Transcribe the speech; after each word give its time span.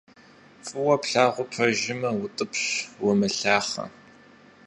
Фӏыуэ 0.67 0.95
плъагъур 1.01 1.47
пэжымэ- 1.53 2.09
утӏыпщ, 2.23 2.63
умылъахъэ. 3.07 3.85